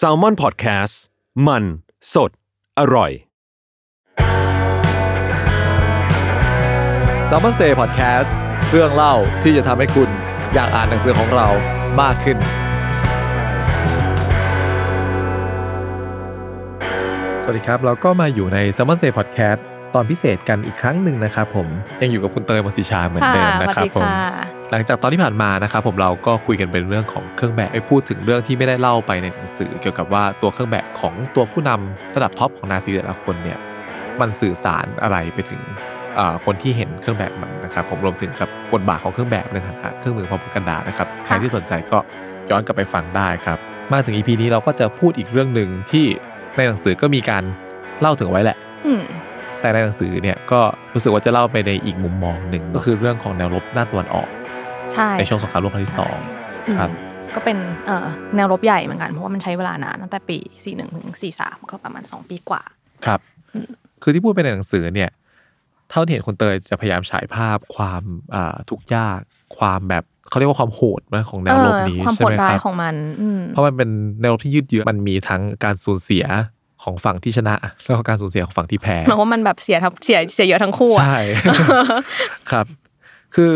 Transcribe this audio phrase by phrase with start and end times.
[0.00, 0.94] s a l m o n PODCAST
[1.46, 1.64] มัน
[2.14, 2.30] สด
[2.78, 3.10] อร่อย
[7.28, 8.30] s ซ l m o n Say Podcast
[8.70, 10.08] เรื่องเล่าที่จะทำให้คุณ
[10.54, 11.48] อยากอ่านหนังสือของเรา
[12.00, 12.38] มากขึ้น
[17.42, 21.68] สวัสดีครับ เราก็มาอยู่ใน s ซ l m o n Say Podcast ตอนพิเศษกันอีกครั้งหนึ่งนะครับผม
[22.02, 24.08] ยังอยู่กับคุณเตยมนติชาเหมือนเดิมนะครับผม
[24.70, 33.58] หลังจากตอนที่ผ่านมานะครับผมเราก็คุยกันเป็นเรื่องของเครื่องแบบไอ้พูดถึงเรื่องที่ไม่ได้เล่าไปในหนังสือ เกี่ยวกับว่าตัวเครื่องแบบของตัวผู้นำระดับท็อปของนาซีแต่ละคนเนี่ย
[34.20, 35.60] มันสื่อสารอะไรไปถึง
[36.44, 41.98] คนที่เห็นเครื่องแบบมันนะครับผมรวมถึงกับบทบาทของเครื่องแบบในฐานะเครื่องมือพอพกันดานะครับใครที่สนใจก็
[42.50, 43.58] ย้อนกลับไปฟังได้ครับ
[43.92, 46.06] มาถึง EP นี้เราก็จะพูดอีกเรื่องหนึ่งที่
[46.56, 47.44] ในหนังสือก็มีการ
[48.00, 48.56] เล่าถึงไว้แหละ
[49.62, 50.60] แต่ในหนังสือเนี่ยก็
[50.94, 54.28] รู้สึกว่าจะเล่าไปในอีกมุมมองหนึ่งก็คือเรื่องของแนวรบด้านตะวันออก
[54.92, 56.16] ใช่ในช่วงสงครามโลกครั้งที่สอง
[56.78, 56.90] ครับ
[57.34, 57.58] ก็เป็น
[58.36, 62.62] แนวรบใหญ่เหมือนกันเพราะว่ามันใช้เวลานานตั้งแต่ปีสี่หนึ่งถึงสี่สามก็ประมาณสองปีกว่า
[63.06, 63.20] ครับ
[64.02, 65.10] คือที่พูดไปในหนังสือเนี่ย
[65.90, 68.02] เท่าที่เห็นคนเตยจะพยายามฉายภาพความ
[68.70, 69.20] ทุกข์ยาก
[69.58, 72.94] ความแบบเขาเรียกว่าความโหดนะของแนวรบนี้ใช่ไหมครับของมัน
[73.48, 76.24] เพราะมันเป็นแนวรบที่ยืดเยื้อมันมีทั้งการสูญเสีย
[76.84, 81.18] ของฝั่งที่ชนะแล้วก็การสูญเสียของฝั่งที่แพ้เพราะว่ามันแบบเสียทับเสียเสียเยอะทั้งคู่ใช่
[82.50, 82.66] ครับ
[83.34, 83.52] คือ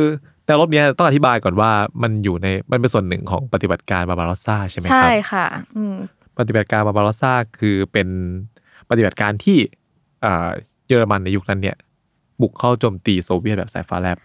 [0.47, 1.71] แนวรบนี้ต้องอธิบายก่อนว่า
[2.03, 5.47] มันอยู่ในมันเป็นส่วนหนึ่งของปฏิบัติการบาบารอซ่าใช่ไหมครับใช่ค่ะ
[6.39, 8.09] ปฏิบัติการบาบารอซ่าคือเป็น
[8.91, 9.59] ปฏิบัติการที่
[10.87, 11.77] เยอรมันในยุคนั้นเนี่ย
[12.41, 14.19] บุกเข้าโจมตีโซเวียตแบบสายฟ้าแลบ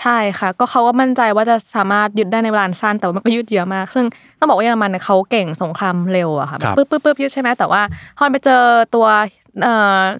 [0.00, 4.04] ใช่ค่ะ ก็เขาก็มั่นใจว่าจะสามารถยึดได้ในเวลาสั้น แต่ว่ามันก็ยืดเยื้อมาก ซึ่ง
[4.38, 7.82] ต้องบอกว่าเยอรมันเนี่ยเขาเก่งสงครามเร็วอะค่ะปึ๊บปึ๊บปึ๊บยึดใช่ไหมแต่ว่า
[8.16, 8.62] พอไปเจอ
[8.94, 9.06] ตัว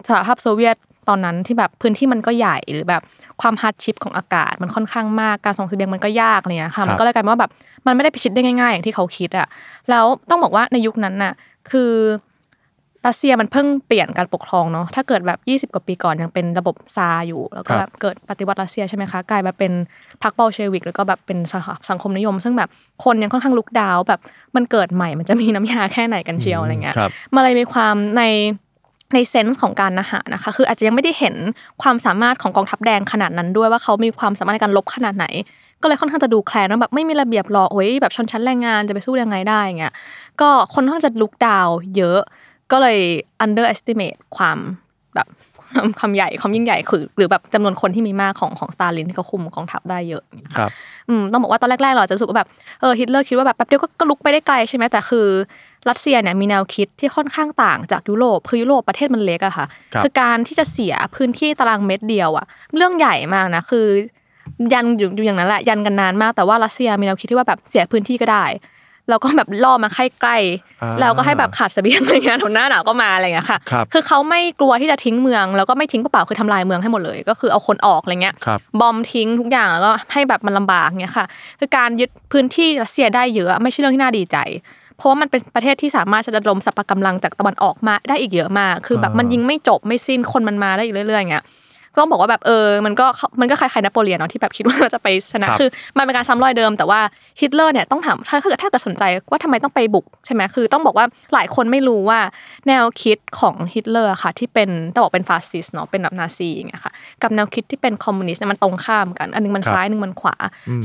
[0.08, 0.76] สหภาพโซเวียต
[1.08, 3.02] ตอนนั้นที่แบบพื้นที่มันก็ใหญ่หรือแบบ
[3.40, 7.50] ความ hardship ของอากาศมันค่อนข้างมากการส่งเสบียงมันก็ยากอะไรเงี้ยค่ะมันก็เลยกลายเป็นว่าแบบ
[7.86, 9.46] มันไม่ได้พิชิตได้ง่าย ๆ อย่างที่เขาคิดอะ
[9.90, 11.32] แล้วต้องบอกว่าในยุคนั้นน่ะ
[11.70, 11.90] คือ
[13.06, 19.72] รัสเซียมันเพิ่งเปลี่ยนการปกครองเนาะถ้าเกิดแบบ 20 กว่าปีก่อนยังเป็นระบบซาร์อยู่ แล้วก็แบบเกิดปฏิวัติรัสเซียใช่ไหมคะกลายมาเป็น
[20.22, 21.38] พรรคบอลเชวิกแล้วก็แบบเป็น
[21.90, 22.68] สังคมนิยม ซึ่งแบบ
[23.04, 24.20] คนยังค่อนข้างลุกดาวแบบ
[24.56, 26.94] มันเกิดใหม่มันจะมีน้ำยาแค่ไหนกันเชียวอะไรเงี้ย
[27.34, 28.22] มาเลยมีความใน
[29.14, 31.34] ในเซนส์ของการนะหานะคะ คืออาจจะยังไม่ได้เห็น
[31.82, 35.26] ความสามารถของกองทัพแดงขนาดนั้นด้วยว่าเขามีความสามารถในการลบขนาดไหน
[35.82, 39.92] ก็เลยค่อนข้างจะดูแคลนว่าแบบไม่มีระเบียบรอโอ้ยแบบชนชั้นแรงงานจะไปสู้ยังไงได้เงี้ย
[40.40, 42.20] ก็คนค่อนข้างจะลุกดาวเยอะ
[42.70, 42.98] ก็เลย
[43.44, 44.58] underestimate ความ
[45.14, 45.28] แบบ
[45.98, 50.22] ความใหญ่ความยิ่งใหญ่คือหรือแบบจำนวนคนที่มีมากของของสตาลินที่เขาคุมกองทัพได้เยอะ
[50.56, 50.70] ครับ
[51.08, 52.48] อืมต้องบอกว่าตอนแรกๆเราจะรู้สึกว่าแบบ
[52.80, 55.26] เออฮิตเลอร์คิดว่าแบบแป๊บเดียวก็ลุกไปได้ไกลใช่ไหมแต่คือ
[55.88, 59.66] รัสเซียเนี่ยมีแนวคิดที่ค่อนข้างต่างจากยุโรปคือยุโรปประเทศมันเล็กอะค่ะ
[60.02, 62.46] คือการที่จะเสียพื้นที่ตารางเมตรเดียวอะ
[62.76, 63.86] เรื่องใหญ่มากนะคือ
[64.72, 68.44] ยันอยู่อย่างนั้นแหละยันกันนานมากแต่ว่ารัสเซียมีแนวคิดที่ว่าแบบเสียพื้นที่ก็ได้
[69.10, 73.58] เราก็แบบล่อมาใกล้ๆแล้วก็ให้แบบขาดเสบียงอะไรเงี้ยหน้าหนาวก็มาอะไรเงี้ยค่ะ
[73.92, 78.34] คือเขาไม่กลัวที่จะทิ้งเมือง แล้วก็ไม่ทิ้งเปล่าคือทำลายเมืองให้หมดเลย ก็คือเอาคนออกอะไรเงี้ย
[78.80, 81.26] บอมทิ้งทุกอย่างแล้วก็ให้แบบมันลำบากเงี้ยค่ะ
[81.60, 84.36] คือการยึดพื้นที่รัสเซียได้เยอะไม่ใช่เรื่องที่น่าดีใจ
[84.96, 91.44] เพราะว่ามันเป็นประเทศที่สามารถจะระดมสรรพกำลังจากตะวันออกมาได้อีกเยอะมาก คือแบบมันยิงไม่จบไม่สิ้นคนมันมาได้อีกเรื่อยๆเงี้ย
[91.98, 93.06] ต้องบอกว่าแบบเออมันก็
[93.40, 97.00] มันก็คล้ายๆนโปเลียนเนาะที่แบบคิดว่าจะไปชนะคือ มันเป็นการซ้ำรอยเดิมแต่ว่า
[97.40, 102.18] ฮิตเลอร์เนี่ยต้องถามถ้าเกิดถ้าเกิดสนใจว่าทำไมต้องไปบุกใช่ไหมคือ ต้องบอกว่าหลายคนไม่รู้ว่า
[102.68, 106.92] แนวคิดของฮิตเลอร์ค่ะ ที่เป็นต้องบอกเป็นฟาสซิสต์เนาะเป็นแบบนาซีอย่างเงี้ยค่ะ
[107.22, 110.36] กับแนวคิดที่เป็นคอมมิวนิสต์มันตรงข้ามกัน อันนึงมันซ้ายนึงมันขวา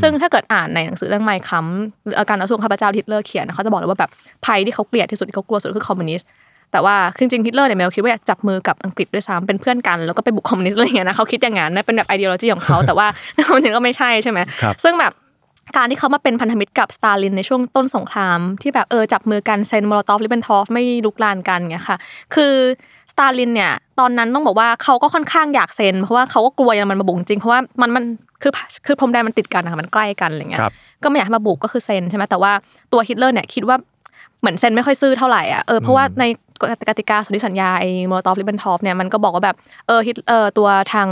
[0.01, 1.65] ซึ่งถ้าเกิดอ่านในหนังสือเรื่อง Mein Kampf
[2.05, 4.11] หรือการต่อสู้ของข้าพเจ้าฮิตเลอร์เขียนเขาจะบอกเลยว่าแบบ
[4.45, 6.27] ภัยที่เขาเกลียดที่สุดที่เขากลัวสุดคือคอมมิวนิสต์
[6.71, 13.07] แต่ว่าจริงๆฮิตเลอร์เนี่ยแนวคิดว่าอยากจับมือกับอังกฤษด้วยซ้ำเป็นเพื่อนกันแล้วก็ไปบุกคอมมิวนิสต์อะไรเงี้ยนะเขาคิดอย่างนั้นเป็นแบบ ideology ของเขาแต่ว่า
[13.47, 14.39] ความจริงก็ไม่ใช่ใช่ไหม
[14.83, 15.13] ซึ่งแบบ
[15.77, 21.97] การที่เขามาเป็นพันธมิตรกับสตาลินในช่วงต้นสงคราม ที่แบบเออจับมือกันเซ็นโมโลตอฟริบเบนทรอพไม่รุกรานกันเงี้ยค่ะ
[22.35, 22.53] คือ
[23.11, 28.03] สตาลินเนี่ยตอนนั้นต้องบอกว่าเขาก็ค่อนข้างอยากเซ็นเพราะว่าเขาก็กลัวเยอรมันมาบุกจริงเพราะว่ามันมัน
[28.41, 28.51] คือ
[28.85, 30.61] คือพรมแดนมันติดกันนะคะมันใกล้กันอะไรเงี้ย
[31.03, 32.51] ก็ไม่อยากให้มาบุกก็คือเซ็นใช่ไหมแต่ว่า
[32.93, 33.77] ตัวฮิตเลอร์เนี่ยคิดว่า
[34.41, 36.23] เหมือนเซ็นไม่ค่อยซื่อเท่าไหร่อะเออเพราะว่าใน
[36.89, 39.55] กติกาสนธิสัญญาไอ้โมโลตอฟริบเบนทรอพเนี่ยมันก็บอกว่าแบบ
[39.87, 41.09] เออฮิตเออตัวทาง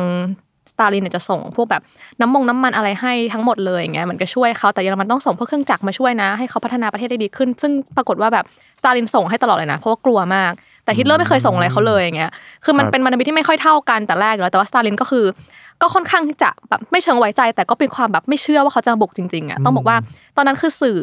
[0.72, 1.82] สตาลินเนี่ยจะส่งพวกแบบ
[2.22, 8.46] น้ำมงน้ำมันอะไรให้ทั้งหมดเลยอย่างเงี้ยมันก็ช่วยเขาแต่เยอรมันต้องส่งพวกเครื่องจักรมาช่วยนะ ให้เขาพัฒนาประเทศได้ดีขึ้น ซึ่งปรากฏว่าแบบ
[8.80, 10.54] สตาลินส่งให้ตลอดเลยนะ เพราะว่ากลัวมาก
[10.86, 12.32] แต่ฮิตเลอร์ไม่เคยส่งอะไรเขาเลยอย่างเงี้ย
[12.66, 15.26] คือมันเป็นมันเป็นที่ไม่ค่อยเท่ากันแต่แรกอยู่แล้วแต่ว่าสตาลินก็คือ
[15.82, 19.98] ก็ค่อนข้างจะแบบไม่เชิงไว้ใจ แต่ก็เป็นความแบบไม่เชื่อว่าเขาจะบุกจริงๆอะต้องบอกว่า
[20.36, 21.00] ตอนนั้นคือสื่อ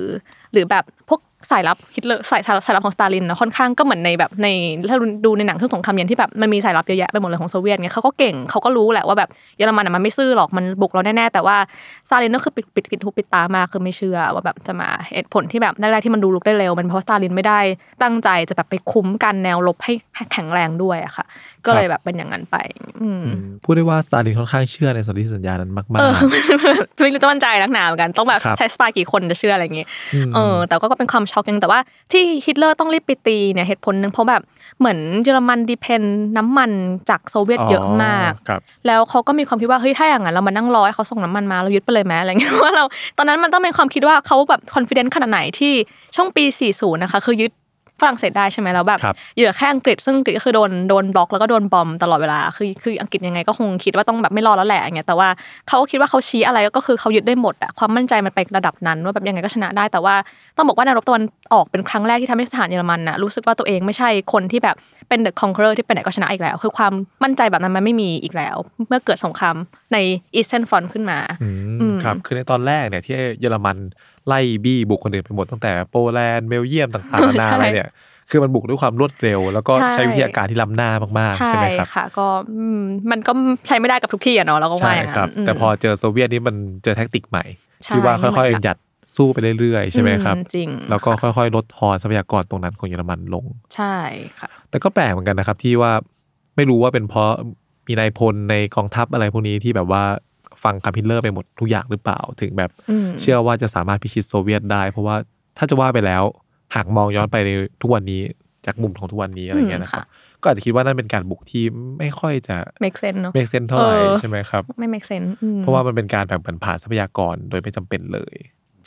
[0.53, 1.21] หรือแบบพวก
[1.51, 4.49] สายลับฮิตเลอร์สายสายลับของสตาลินนะค่อนข้างก็เหมือนในแบบใน
[4.91, 9.29] ถ้าดูในหนังทุกสงครามเย็นที่แบบมันมีสายลับเยอะแยะไปหมดเลยของโซเวียตเนี่ยเขาก็เก่งเขาก็รู้แหละว่าแบบ
[9.59, 11.57] เยอรมันมันไม่ซื่อหรอกมันบุกเราแน่ๆแต่ว่า
[12.09, 17.61] สตาลินก็คือปิดปิดปิดหูปิดตามาคือไม่เชื่อว่าแบบจะมาเหตุผลที่แบบแรกๆที่มันดูลุกได้เร็วมันเพราะสตาลินไม่ได้
[18.03, 19.93] ตั้งใจจะแบบไปคุ้มกันแนวรบให้
[20.33, 21.25] แข็งแรงด้วยอะค่ะ
[21.67, 22.57] ก็เลยแบบเป็นอย่างนั้นไป
[23.03, 23.25] อืม
[23.65, 26.41] พูดได้ว่าสตาลินค่อนข้างเชื่อในสนธิสัญญานั้นมากเออไม่
[27.13, 31.81] รู้จะมั่นใจนักหนาเหมือนกันต้องแบบครับใช้สปายกี่คนจะเชื่ออะไรอย่างงี้อืมเออแต่ก็เป็นความช็อกยังแต่ว่า
[32.13, 34.43] ที่ฮิตเลอร์ต้องรีบไปตีเนี่ยเหตุผลหนึ่งเพราะแบบ
[34.79, 36.03] เหมือนเยอรมัน depend
[36.37, 36.71] น้ำมัน
[37.11, 38.33] จากโซเวียตเยอะมาก
[38.87, 42.85] แล้วเขาก็มีความคิดว่าเฮ้ยถ้าอย่างนั้นเรามานั่งรอให้เขาส่งน้ำมันมาเรายึดไปเลยไหมอะไรเงี้ยว่าเรา
[43.19, 45.73] ตอนนั้นมันต้องเป็นความคิดว่าเขาแบบคอนฟ idence ขนาดไหนที่
[46.17, 46.45] ช่วงปี
[46.75, 47.53] 40 นะคะคือยึด
[48.03, 55.29] ฝรั่งเศสได้ใช่ไหมแล้วแบบครับเหลือแค่อังกฤษซึ่งอังกฤษก็คือโดนโดนบล็อกแล้วก็โดน bomb ตลอดเวลาคือคืออังกฤษยังไงก็คงคิดว่าต้องแบบไม่รอดแล้วแหละอย่างเงี้ยแต่ว่า
[55.69, 60.15] เขาก็คิดว่าเขาชี้อะไรก็คือเขายึดได้หมดอะความมั่นใจมันไประดับนั้นว่าแบบยังไงก็ชนะได้ แต่ว่า
[60.57, 61.23] ต้องบอกว่าในรบตะวัน
[61.53, 64.77] ออกเป็นครั้งแรกที่ทำให้ทหารเยอรมันน่ะรู้สึกว่าตัวเองไม่ใช่คนที่แบบ
[65.09, 68.57] เป็น the conqueror ที่ไปไหนก็ชนะอีกแล้ว คือความมั่นใจแบบนั้นมันไม่มีอีกแล้ว
[68.89, 69.57] เมื่อเกิดสงคราม
[69.93, 69.99] ใน
[70.39, 73.77] Eastern Front ขึ้นมาอืมอืมครับคือในตอนแรกเนี่ยที่เยอรมัน
[74.27, 77.91] ไล่บี้บุกคนอื่นไปหมดตั้งแต่โปแลนด์เบลเยียมต่างๆนานาใช่อะไรเนี่ย
[78.31, 82.81] คือมันบุกด้วยความรวดเร็ว แล้วก็ใช่ใช้วิทยาการที่ล้ำหน้ามากๆใช่ไหมครับค่ะก็อืม
[83.11, 83.33] มันก็
[83.67, 87.45] ใช้ไม่ได้กับทุกที่อะเนาะเราก็ว่าใช่อย่างนั้นครับมแต่พอเจอโซเวียตนี่มันเจอ tactic ใหม่
[87.85, 88.77] ใช่ที่ว่าไม่ค่อยเหมือนกันๆหยัด
[89.17, 93.97] สู้ไปเรื่อยๆใช่ไหมครับอืจริงแล้วก็ค่ะค่อยๆ ลดทอนทรัพยากรตรงนั้นของเยอรมันลง ใช่
[94.41, 95.93] ค่ะ แต่ก็แปลกเหมือนกันนะครับที่ว่า
[96.57, 97.31] ไม่รู้ว่าเป็นเพราะ
[97.89, 100.03] มีนายพลในกองทัพอะไรพวกนี้ที่แบบว่า
[100.65, 105.17] ฟังคำฮิตเลอร์ไปหมดทุกอย่างหรือเปล่า ถึงแบบอืมเชื่อว่าจะสามารถพิชิตโซเวียตได้ เพราะว่า
[105.59, 106.23] ถ้าจะว่าไปแล้ว
[106.75, 107.51] หากมองย้อนไปใน
[107.83, 108.23] ทุกวันนี้
[108.67, 110.05] จากมุมของทุกวันนี้อะไรเงี้ยนะครับ
[110.43, 111.65] ก็อาจจะคิดว่านั่นเป็นการบุกที่
[111.99, 118.35] ไม่ค่อยจะ make sense เนาะเมกเซนเท่าไหร่เออใช่ไหมครับ ไม่ make sense อืมเพราะว่ามันเป็นการแบบเหมือนผ่านทรัพยากรโดยไม่จำเป็นเลย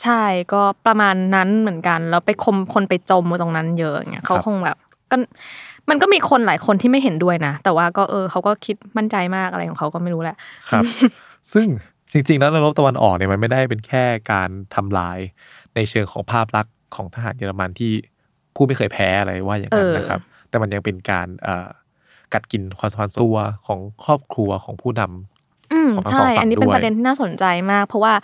[0.02, 0.22] ใช่
[0.52, 4.76] ก็ประมาณนั้นเหมือนกันแล้วไปคมคนไปจมตรงนั้นเยอะอย่างเงี้ยเขาครับคงแบบ
[5.10, 5.16] ก็
[5.90, 10.36] มันก็มีคนหลายคนที่ไม่เห็นด้วยนะ แต่ว่าก็เออเขาก็คิดมั่นใจมากอะไรของเขาก็ไม่รู้แหละ
[10.70, 10.84] ครับ
[11.52, 11.66] ซึ่ง
[12.12, 15.18] จริง ๆ แล้วในรบตะวันออกเนี่ยมันไม่ได้เป็นแค่การทำลาย
[15.74, 17.92] ในเชิงของภาพลักษณ์ของทหารเยอรมันที่
[18.54, 21.68] ผู้ไม่เคยแพ้อะไรว่าอย่างนั้นเออนะครับ แต่มันยังเป็นการเอ่อ
[22.34, 28.14] กัดกินความสัมพันธ์ส่วนตัวของครอบครัวของผู้นำอืมของทั้งสองใช่ฝั่งอันนี้เป็นด้วยประเด็นที่น่าสนใจมาก เพราะว่า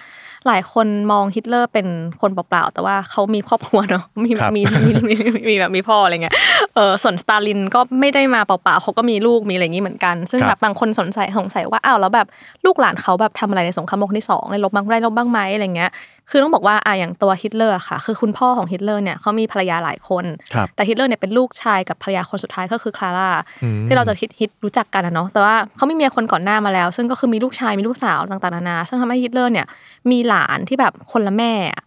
[0.47, 1.87] หลายคนมองฮิตเลอร์เป็น
[2.21, 6.35] คนเปล่าๆแต่ว่าเขามีครอบครัวเนาะมีครับมีมีมีมีมีแบบมีพ่ออะไรเงี้ย
[6.75, 12.27] เออส่วนสตาลินก็ไม่ได้มาเปล่าๆเขาก็มีลูกมีอะไรอย่างนี้เหมือนกัน ซึ่งครับแบบบางคนสนใจสงสัยว่าอ้าวแล้วแบบ
[12.65, 15.91] ลูกหลานเขาแบบทำอะไรในสงครามโลกครั้งที่สองได้รบบ้างได้รบบ้างไหมอะไรเงี้ย
[16.31, 20.25] คือต้องบอกว่าอะอย่างตัวฮิตเลอร์อะค่ะ คือคุณพ่อของฮิตเลอร์เนี่ยเขามีภรรยาหลายคน
[20.55, 23.31] ครับแต่ฮิตเลอร์เนี่ยเป็นลูกชายกับภรรยาคนสุดท้ายก็คือคลาร่า
[23.63, 29.67] อืมที่เราจะฮิตฮิตรู้จักกันนะเนาะแต่ว่าเขามีเมียคนก่อนหน้ามาแล้ว ซึ่งก็คือมีลูกชายมีลูกสาวต่างๆนานาซึ่งทำให้ฮิตเลอร์เนี่ย
[30.11, 31.83] มีหลานที่แบบคนละแม่อะ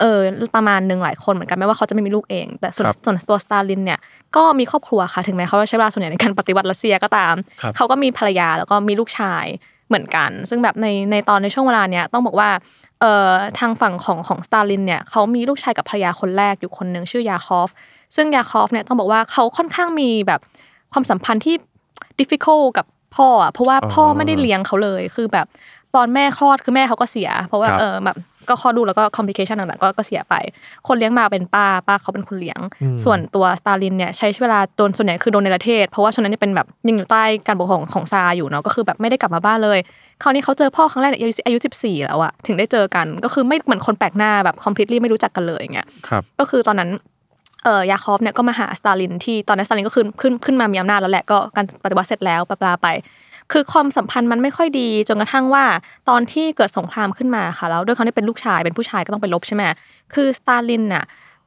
[0.00, 0.20] เออ
[0.56, 3.98] ประมาณหนึ่งหลายคนเหมือนกันแม้ว่าเขาจะไม่มีลูกเอง แต่ส่วนครับส่วนตัวสตาลินเนี่ย
[4.36, 9.44] ก็มีครอบครัวค่ะถึงแม้เขาจะใช้เวลาส่วนใหญ่ในการปฏิวัติรัสเซียก็ตามครับเขาก็มีภรรยาแล้วก็มีลูกชาย
[9.88, 12.50] เหมือนกัน ซึ่งแบบในในตอนในช่วงเวลาเนี้ยต้องบอกว่า
[13.00, 17.68] เอ่อทางฝั่งของของสตาลินเนี่ยเขามีลูกชายกับภรรยาคนแรกอยู่คนหนึ่งชื่อยาคอฟ
[18.16, 20.40] ซึ่งยาคอฟเนี่ยต้องบอกว่าเขาค่อนข้างมีแบบ
[20.92, 21.54] ความสัมพันธ์ที่
[22.20, 25.46] difficult กับพ่ออะเพราะว่าพ่อไม่ได้เลี้ยงเขาเลยคือแบบ
[25.96, 28.16] ตอนแม่คลอดคือแม่เขาก็เสีย เพราะว่าครับเออแบบ
[28.48, 30.34] ก็คลอดลูกแล้วก็ complication ต่างๆก็ก็เสียไป
[30.86, 39.78] คนเลี้ยงมาเป็นป้าป้าเขาเป็นคนเลี้ยงอืมส่วนตัวสตาลินเนี่ยใช้เวลาโดนส่วนใหญ่คือโดนในประเทศ เพราะว่าช่วงนั้นเนี่ยเป็นแบบยังอยู่ใต้การปกครองของซาร์อยู่เนาะก็คือแบบไม่ได้กลับมาบ้านเลย
[40.22, 46.90] คราวนี้เขาเจอพ่อครั้งแรกเนี่ยอายุอายุสิบสี่แล้วอะถึงได้เจอกันก็คือไม่เหมือนคนแปลกหน้าแบบ completely ไม่รู้จักกันเลยอย่างเงี้ยครับก็คือตอนนั้น
[47.64, 52.88] เอ่อยาคอฟเนี่ยก็มาหาสตาลินที่ตอนนั้นสตาลินก็ขึ้นขึ้นขึ้นมามีอำนาจแล้วแหละก็การปฏิวัติเสร็จแล้วปลาปลาไป
[53.52, 55.64] คือความสัมพันธ์มันไม่ค่อยดีจนกระทั่งว่า
[56.08, 59.62] ตอนที่เกิดสงครามขึ้นมาค่ะแล้วด้วยเขาที่เป็นลูกชายเป็นผู้ชายก็ต้องไปลบใช่ไหม
[60.14, 61.04] คือสตาลินน่ะ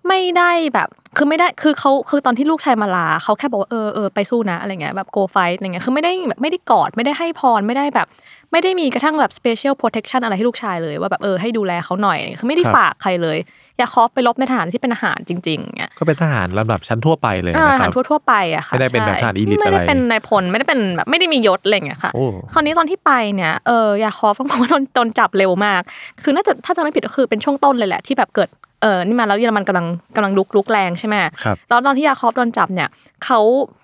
[0.07, 8.07] ไม่ได้แบบคือไม่ได้คือเขาคือตอนที่ลูกชายมาลาเขาแค่บอกว่าเออเออไปสู้นะอะไรเงี้ยแบบโกไฟอะไรเงี้ยคือไม่ได้แบบไม่ได้กอดไม่ได้ให้พรไม่ได้แบบ
[8.51, 13.37] ไม่ได้มีกระทั่งแบบ special protection อะไรให้ลูกชายเลย ว่าแบบเออให้ดูแลเขาหน่อยคือไม่ได้ครับฝากใครเลย
[13.79, 25.81] ยาคอฟไปรบในทหารที่เป็นทหารจริงๆเงี้ยก็เป็นทหารลำดับชั้นทั่วไปเลยอ่านะทคหารัรบทั่วๆไปอะค่ะไม่ได้เป็นแบบใช่ทหาร elite ไม่ได้อะไรเป็นนายพลไม่ได้เป็นแบบไม่ได้มียศอะไรอย่างเงี้ยค่ะโอ้คราวนี้ตอนที่ไปเนี่ยเออยาคอฟต้องบอกว่าโดนโดนจับเร็วมาก
[26.23, 28.49] คือน่าจะถ้าจะไม่ผิดก็คือเป็นช่วงต้นเลยแหละที่แบบเกิด
[28.83, 32.89] เออนี่มาแล้วเยอรมันกำลังกำลังลุกลุกแรงใช่ไหมครับตอนตอนที่ยาคอฟโดนจับเนี่ย
[33.25, 33.39] เขา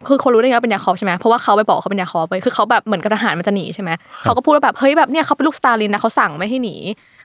[0.08, 3.90] คือคนรู้ได้ไงว่าเป็นยาคอฟใช่ไหมเพราะว่าเขาไปบอกเขาเป็นยาคอฟไปคือเขาแบบเหมือนกับทหารมันจะหนีใช่ไหม
[4.24, 6.76] เขาก็พูดว่าแบบเฮ้ยแบบเนี่ยเขาเป็นลูกสตาลินนะเขาสั่งไม่ให้หนี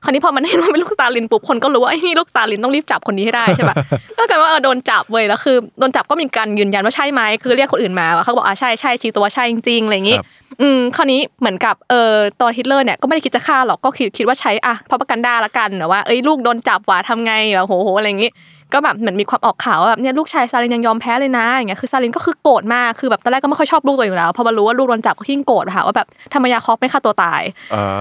[0.05, 3.77] คราวนี้พอมันเห็นว่าเป็นลูกสตาลินปุ๊บคนก็รู้ว่าไอ้นี่ลูกสตาลินต้องรีบจับคนนี้ให้ได้ใช่ปะ
[4.19, 10.27] ก็กลายว่าเออโดนจับเว้ยแล้วคือโดนจับก็มีการยืนยันว่าใช่ไหมคือเรียกคนอื่นมาเขาบอกอ่าใช่ใช่ชี้ตัวว่าใช่จริงๆอะไรอย่างงี้ครับ
[10.61, 18.31] อืมคราวนี้เหมือนกับเออตอนฮิตเลอร์เนี่ยก็ไม่ได้คิดจะฆ่าหรอกก็คิดคิดว่าใช้อะพอประกันดาละกันแต่ว่าเอ้ยลูกโดนจับว่ะทำไงแบบโหโหอะไรอย่างงี้
[18.75, 27.43] ก็แบบเหมือนมีความออกข่าวว่าแบบเนี่ยลูกชายซาลินยังยอมแพ้เลยนะอย่างเงี้ยคือซาลินก็คือโกรธมากคือแบบตอนแรกก็ไม่ค่อยชอบลูกตัวเองอยู่แล้วพอมารู้ว่าลูกโดนจับก็ยิ่งโกรธค่ะว่าแบบทำไมยาคอฟไม่ฆ่าตัวตาย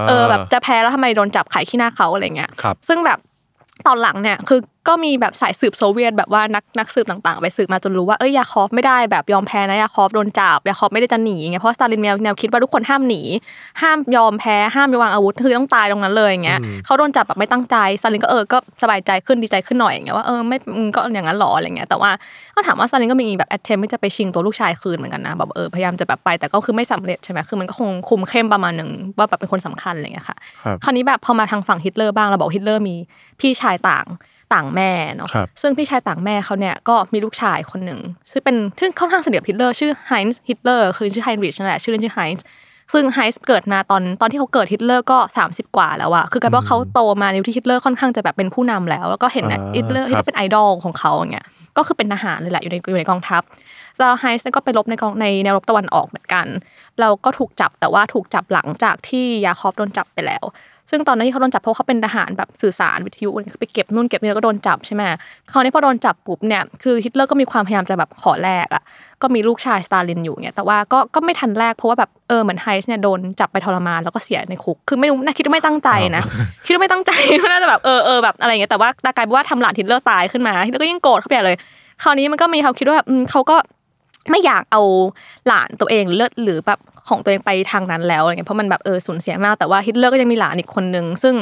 [0.08, 3.20] เออแบบจะแพ้แล้วทำไมโดนจับขายขี้หน้าเขาอะไรเงี้ยครับซึ่งแบบ
[3.88, 13.22] ตอนหลังเนี่ยคือ ก็มีแบบสายสืบโซเวียตแบบว่านักนักสืบต่างๆ ไปสืบมาจนรู้ว่าเอ้ยยาคอฟไม่ได้แบบยอมแพ้นะยาคอฟโดนจับยาคอฟไม่ได้จะหนีไงเพราะสตาลินมีแนวคิดว่าทุกคนห้ามหนี
[13.82, 22.12] ห้ามยอมแพ้ห้ามวางอาวุธคือต้องตายตรงนั้นเลยอย่างเงี้ยเขาโดนจับแบบไม่ตั้งใจสตาลินก็เออก็สบายใจขึ้นดีใจขึ้นหน่อยอย่างเงี้ยว่าเออไม่อืมก็อย่างนั้นหรออะไรเงี้ยแต่ว่า
[22.56, 32.96] ก็ถามว่าสตาลินก็มีแบบ attempt ที่จะไปชิงตัวลูกชายคืนเหมือนกันนะแบบเออพยายามจะแบบไปแต่ก็คือไม่สำเร็จใช่ไหมคือมันก็คงคุมเข้มประมาณหนึ่งว่าแบบเป็นคนสำคัญอะไรเงี้ยค่ะครับคราวนี้แบบพอมาทางฝั่งฮิตเลอร์บ้างเราบอกฮิตเลอร์มี
[33.40, 34.08] พี่ชายต่าง
[34.54, 38.00] ต่างแม่เนาะครับซึ่งพี่ชายต่างแม่เขาเนี่ยก็มีลูกชายคนหนึ่ง
[38.32, 42.46] ซึ่งเป็นซึ่งค่อนข้างสนิทกับฮิตเลอร์ชื่อไฮน์ฮิตเลอร์คือชื่อไฮนริชนั่นแหละชื่อเล่นชื่อไฮน์
[42.94, 45.18] ซึ่งไฮน์เกิดมาตอนตอนที่เขาเกิดฮิตเลอร์ก็
[45.48, 51.46] 30 กว่าแล้วอะคือกลายเป็นว่าเขาโตมาในยุคที่ฮิตเลอร์ค่อนข้างจะแบบเป็นผู้นำแล้ว แล้วก็เห็นนะอ่าฮิตเลอร์ครับที่เป็นไอดอลของเขาอย่างเงี้ย
[51.78, 53.42] ก็คือเป็นทหารเลยแหละอยู่ในอยู่ในกองทัพ
[53.98, 56.46] ซาไฮส์ก็ไปรบในกองในแนวรบตะวันออกเหมือนกัน
[57.00, 60.44] เราก็ถูกจับแต่ว่าถูกจับหลังจากที่ยาคอฟโดนจับไปแล้ว
[60.90, 65.02] ซึ่งตอนนั้นที่เขาโดนจับเพราะเขาเป็นทหารแบบสื่อสารวิทยุคือไปเก็บนู่นเก็บนี่แล้วก็โดนจับใช่ไหม
[65.52, 68.84] คราวนี้พอโดนจับปุ๊บเนี่ยคือฮิตเลอร์ก็มีความพยายามจะแบบขอแลกอะ
[69.22, 76.24] ก็มีลูกชายสตาลินอยู่เนี่ยแต่ว่าก็ก็ไม่ทันแลกเพราะว่าแบบเออเหมือนไฮส์เนี่ยโดนจับไปทรมานแล้วก็เสียในคุกคือไม่รู้น่าคิดว่าไม่ตั้งใจนะ
[76.66, 77.12] คิดว่าไม่ตั้งใจ
[77.52, 81.58] น่าจะแบบเออเออแบบอะไรอย่างเงี้ยแต่ว่ากลายเป็นว่าทำหลานฮิตเลอร์ตายขึ้นมาฮิตเลอร์ก็ยิ่งโกรธเข้าไปใหญ่เลย
[82.04, 83.58] คราวนี้มันก็มีเขาคิดว่าแบบอืมเขาก็
[84.32, 84.82] ไม่อยากเอา
[85.48, 86.80] หลานตัวเองเลือดหรือแบบ
[87.10, 91.36] ของตัวเองไปทางนั้นแล้วอะไรเงี้ยเพราะมันแบบเออสูญเสียมากแต่ว่าฮิตเลอร์ก็ยังมีหลานอีกคนนึงซึ่ง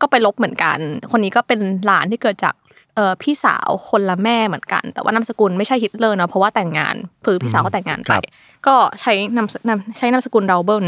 [0.00, 0.78] ก็ไปรบเหมือนกัน
[1.12, 2.54] คนนี้ก็เป็นหลานที่เกิดจาก
[2.96, 6.94] เออพี่สาวคนละแม่เหมือนกัน แต่ว่านามสกุลไม่ใช่ฮิตเลอร์เนาะเพราะว่าแต่งงาน
[7.24, 8.22] คือพี่สาวเขาแต่งงานไปครับ
[8.66, 10.84] ก็ใช้นามสนามใช้นามสกุลราเบิล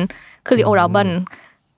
[0.47, 1.09] คือลีโอราเบิล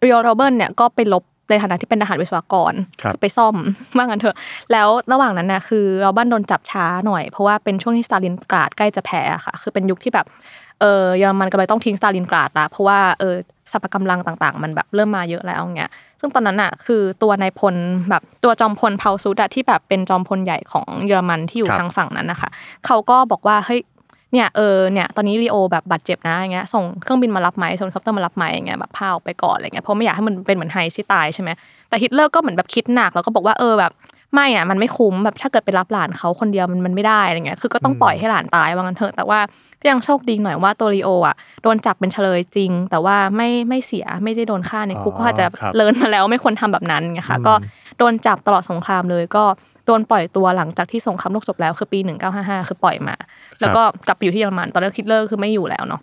[0.05, 3.57] ลีโอราเบิลเนี่ยก็ไปรบในฐานะที่เป็นทหารวิศวกรครับไปซ่อม
[3.97, 4.37] ว่างั้นเถอะ
[4.73, 10.27] แล้วระหว่างนั้นนะคือราเบิลโดนจับช้าหน่อย เพราะว่าเป็นช่วงที่สตาลินกราดใกล้จะแพ้อะค่ะ คือเป็นยุคที่แบบ
[10.81, 13.35] เออเยอรมันกำลังต้องทิ้งสตาลินกราดละเพราะว่าเออ
[13.73, 17.75] สรรพกำลังต่างๆ มันแบบเริ่มมาเยอะแล้วเงี้ย ซึ่งตอนนั้นอะคือตัวนายพล
[18.11, 22.51] แบบตัวจอมพลเพาลุสอะที่แบบเป็นจอมพลใหญ่ของเยอรมันที่อยู่ครับทางฝั่งนั้นนะคะ
[22.87, 23.81] เขาก็บอกว่าเฮ้ย
[24.33, 31.51] เนี่ยเออเนี่ยตอนนี้ลีโอแบบบาดเจ็บนะอย่างเงี้ยส่งเครื่องบินมารับไหมส่งเฮลิคอปเตอร์มารับไหมอย่างเงี้ยแบบพาออกไปก่อนอะไรเงี้ยเพราะไม่อยากให้มันเป็นเหมือนไฮน์ที่ตายใช่ไหม
[31.89, 33.93] แต่ฮิตเลอร์ก็เหมือนแบบคิดหนักแล้วก็บอกว่าเออแบบ
[34.35, 39.41] ไม่อะมันไม่คุ้มแบบถ้าเกิดไปรับหลานเขาคนเดียวมันมันไม่ได้อะไรเงี้ยคือก็ต้องปล่อยให้หลานตายว่างั้นเถอะแต่ว่า
[39.81, 47.55] ก็ยังโชคดีหน่อยว่าตัวลีโออะโดนจับเป็นเชลยจริง แต่ว่าไม่ไม่เสียไม่ได้โดนฆ่าในคุกอ๋อก็อาจจะครับ learn มาแล้วไม่ควรทำแบบนั้นไงค่ะก็
[47.99, 49.45] โดนจับตลอดสงครามเลยก็
[49.87, 51.99] โดนปล่อยตัวหลังจากที่สงครามโลกจบแล้วคือปี
[52.35, 53.15] 1955 คือปล่อยมา
[53.61, 56.01] แล้วก็กลับไปอยู่ที่เยอรมันตอนแรกฮิตเลอร์คือไม่อยู่แล้วเนาะ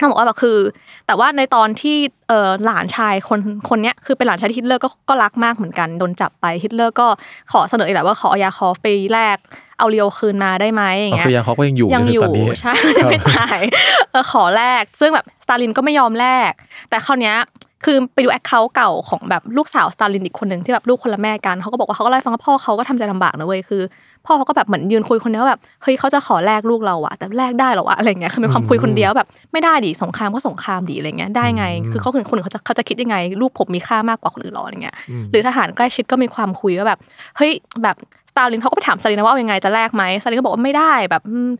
[0.00, 0.58] ต้องบอกว่าแบบคือ
[1.06, 1.96] แต่ว่าในตอนที่
[2.28, 3.38] เออหลานชายคน
[3.68, 7.06] คนเนี้ยคือเป็นหลานชายที่ฮิตเลอร์ก็ก็รักมากเหมือนกันโดนจับไปฮิตเลอร์ก็
[7.52, 9.38] ขอเสนออีกแหละว่าขอเอายาคอฟไปแลก
[9.78, 13.60] เอาลีโอคืนมาได้ไหมอย่างอ๋อเงี้ยคือยาคอฟก็ยังอยู่ยังอถึยู่จนถึงตอนนี้ใช่ยังไม่ตาย
[14.10, 16.52] เออขอแลกซึ่งแบบสตาลินก็ไม่ยอมแลก
[16.90, 17.36] แต่คราวเนี้ย
[17.84, 23.82] คือไปดูแอคเคาท์เก่าของแบบลูกสาวสตาลินอีกคนหนึ่งที่แบบลูกคนละแม่กันเขาก็บอกว่าเขาก็เล่าให้ฟังว่าพ่อเขาก็ทำใจลำบากนะเว้ยคือ
[24.26, 34.94] พ่อเขาก็แบบเหมือนยืนคุยคนเดียวว่าแบบเฮ้ยเขาจะขอแลกลูกเราอะแต่แลกได้เหรอวะอะไรเงี้ยคือมีความคุยคนเดียวแบบไม่ได้ดิสงครามก็สงครามดิอะไรเงี้ยได้ไง คือเขาคือคนอื่นเขาจะเขาจะคิดยังไง ลูกผมมีค่ามากกว่าคนอื่นหรออะไรเงี้ย
[35.30, 36.98] หรือทหารใกล้ชิดก็มีความคุยว่าแบบ
[37.36, 37.52] เฮ้ย
[37.84, 37.96] แบบ
[38.30, 41.50] สตาลินเขาก็ไปถามสตาลินนะว่าเอายังไงจะแลกไหมสตาลินก็บอกว่าไม่ได้แบบอืม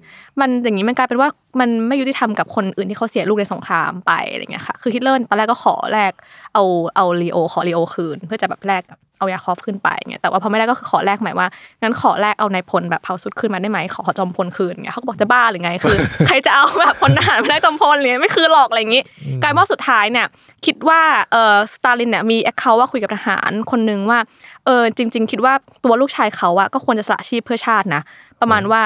[0.41, 1.29] มันอย่างนี้มันกลายเป็นว่า
[1.61, 6.13] มันไม่ยุติธรรมกับคนอื่นที่เขาเสียลูกในสงครามไปอะไรเงี้ยค่ะคือฮิตเลอร์ตอนแรกก็ขอแลก
[6.55, 6.63] เอา
[6.97, 11.49] เอาลีโอขอลีโอคืน เพื่อจะแบบแลกกับ เอายาคอฟขึ้นไปเงี้ยแต่ว่าพอไม่ได้ก็คือขอแลกใหม่ว่า
[11.83, 15.97] งั้นขอแลกเอานายพลแบบเพาลุสขึ้นมาได้ไหมขอขอจอมพลคืนเงี้ยเขาก็บอกจะบ้าหรือไงคือ
[16.27, 19.03] ใครจะเอาแบบพลทหารไม่ได้จอมพลเลยไม่คือหรอกอะไรอย่างงี้
[19.43, 20.27] กลายเป็นว่าสุดท้ายเนี่ย
[20.67, 21.01] คิดว่า
[21.33, 24.19] เออสตาลินเนี่ยมี account ว่าคุยกับทหารคนนึงว่า
[24.67, 28.03] เออจริง ๆ คิดว่าตัวลูกชายเขาอะก็ควรจะสละชีพเพื่อชาตินะ
[28.41, 28.83] ประมาณว่า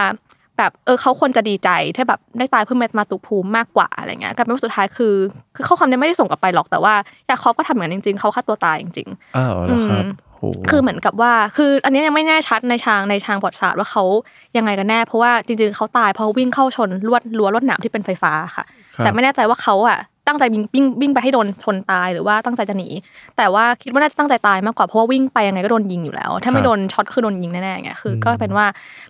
[0.62, 5.14] แบบเออเขาควรจะดีใจถ้าแบบได้ตายเพื่อมาตุภูมิมากกว่าอะไรเงี้ยกลายเป็นว่าสุดท้ายคือ
[5.56, 6.94] คือข้อความเนี้ไม่ได้ส่งกลับไปหรอกแต่ว่า
[7.28, 14.04] ยาคอฟก็ทำอย่างนั้นจริง ๆเขาฆ่าตัวตายจริงๆอ้าวแล้วครับอืมโหคือเหมือนกับว่า คืออันนี้ยังไม่แน่ชัดในทางในทางประวัติศาสตร์ว่าเขา
[14.56, 18.64] ยังไงกันแน่ เพราะว่าจริงๆเขาตายเพราะวิ่งเข้าชนลวดรั้วลวดหนามที่เป็นไฟฟ้าค่ะ
[18.96, 22.88] ครับแต่ไม่แน่ใจว่าเขาอะ ตั้งใจวิ่งวิ่งวิ่งไปให้โดนชนตายหรือว่าตั้งใจจะหนี
[23.36, 28.66] แต่ว่าคิดว่าน่าจะตั้งใจตายมากกว่าเพราะว่าวิ่งไปยังไงก็โดนยิงอยู่แล้ว ถ้าไม่โดนช็อตคือโดนยิงแน่ๆไงคือ ก็เป็นว่า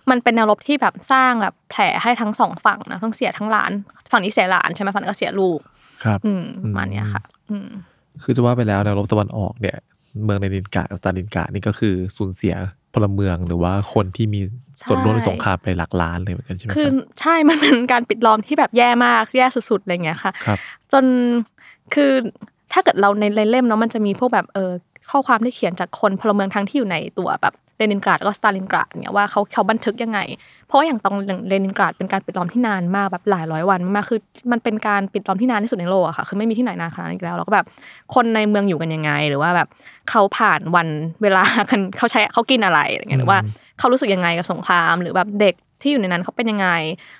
[0.09, 3.71] มันเป็นแนวรบที่แบบสร้างแบบแผลให้ทั้งสองฝั่งนะทั้งเสียทั้งหลาน
[4.11, 5.59] ฝั่งนี้เสียหลานใช่ไหมฝั่งก็เสียลูก
[6.03, 7.69] ครับ อืมประมาณเนี้ยค่ะ อืม
[8.23, 9.77] คือจะว่าไปแล้วแนวรบตะวันออกเนี่ย
[10.23, 12.55] เมืองในดินกากับตาลินกานี่ก็คือสูญเสีย
[12.93, 14.41] พลเมืองหรือว่าคนที่มี
[14.87, 20.57] ส่วนร่วมในสงครามไปหลักล้านเลยเหมือนกันใช่ไหมคคือรับใช่มันเป็นการปิดล้อมที่แบบแย่มากแย่สุดๆอะไรเงี้ยค่ะครับ
[20.91, 21.05] จน
[21.93, 22.11] คือ
[22.71, 24.71] ถ้าเกิดเราในเล่มเนาะมันจะมีพวกแบบเออ
[25.09, 30.19] ข้อความที่เขียนจากคนพลเมืองทั้งที่อยู่ในตัวแบบ เลนินกราดแล้วก็สตาลินกราดเนี่ยว่าเขาเขาบันทึกยังไง
[30.67, 31.15] เพราะว่าอย่างตอน
[31.47, 34.19] เลนินกราดเป็นการปิดล้อมที่นานมากแบบหลายร้อยวันมากๆคือ
[34.51, 37.65] มันเป็นการปิดล้อมที่นานที่สุดในโลกอะค่ะคือไม่มีที่ไหนนานขนาดนี้อีกแล้วแล้วก็แบบ
[38.15, 39.67] คนในเมืองอยู่กันยังไง หรือว่าแบบ
[40.09, 40.87] เขาผ่านวัน
[41.21, 43.39] เวลากันเขาใช้เขากินอะไรอะไรเงี้ยหรือว่า
[43.79, 46.67] เขารู้สึกยังไงกับสงคราม หรือแบบเด็กที่อยู่ในนั้นเขาเป็นยังไง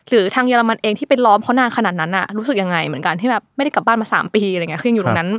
[0.10, 5.29] หรือทางเยอรมันเองที่เป็นล้อมเขานานขนาดนั้นอะรู้สึกยังไงเหมือนกันที่แบบไม่ได้กลับบ้านมาสามปีอะไรเงี้ยคือยังอยู่ตรงนั้น